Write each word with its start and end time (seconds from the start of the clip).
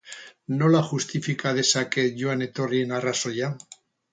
Nola 0.61 0.79
justifika 0.91 1.53
dezaket 1.59 2.17
joan-etorrien 2.23 2.99
arrazoia? 3.01 3.53